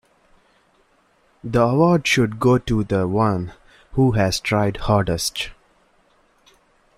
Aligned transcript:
The 1.43 1.61
award 1.61 2.07
should 2.07 2.39
go 2.39 2.57
to 2.57 2.83
the 2.83 3.07
one 3.07 3.53
who 3.91 4.13
has 4.13 4.39
tried 4.39 4.77
hardest. 4.77 5.51